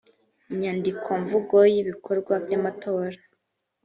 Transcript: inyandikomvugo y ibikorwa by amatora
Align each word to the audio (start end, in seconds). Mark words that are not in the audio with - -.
inyandikomvugo 0.53 1.57
y 1.73 1.75
ibikorwa 1.81 2.33
by 2.43 2.53
amatora 2.59 3.17